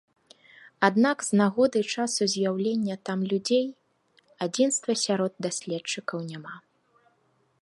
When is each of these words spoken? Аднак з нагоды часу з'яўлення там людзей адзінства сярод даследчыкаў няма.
Аднак 0.87 1.17
з 1.27 1.31
нагоды 1.41 1.79
часу 1.97 2.23
з'яўлення 2.33 2.95
там 3.11 3.19
людзей 3.35 3.65
адзінства 4.49 4.91
сярод 5.07 5.33
даследчыкаў 5.49 6.19
няма. 6.35 6.55